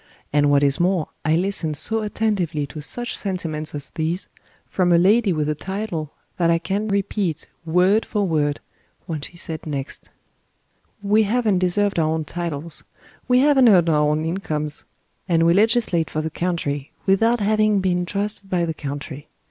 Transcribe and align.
And 0.33 0.49
what 0.49 0.63
is 0.63 0.79
more, 0.79 1.09
I 1.23 1.35
listened 1.35 1.77
so 1.77 2.01
attentively 2.01 2.65
to 2.65 2.81
such 2.81 3.15
sentiments 3.15 3.75
as 3.75 3.91
these, 3.91 4.29
from 4.65 4.91
a 4.91 4.97
lady 4.97 5.31
with 5.31 5.47
a 5.47 5.53
title, 5.53 6.11
that 6.37 6.49
I 6.49 6.57
can 6.57 6.87
repeat, 6.87 7.45
word 7.67 8.03
for 8.03 8.25
word, 8.25 8.61
what 9.05 9.25
she 9.25 9.37
said 9.37 9.67
next. 9.67 10.09
"We 11.03 11.21
hav'n't 11.25 11.59
deserved 11.59 11.99
our 11.99 12.09
own 12.09 12.25
titles; 12.25 12.83
we 13.27 13.41
hav'n't 13.41 13.69
earned 13.69 13.89
our 13.91 14.09
own 14.09 14.25
incomes; 14.25 14.85
and 15.29 15.45
we 15.45 15.53
legislate 15.53 16.09
for 16.09 16.21
the 16.21 16.31
country, 16.31 16.91
without 17.05 17.39
having 17.39 17.79
been 17.79 18.03
trusted 18.07 18.49
by 18.49 18.65
the 18.65 18.73
country. 18.73 19.27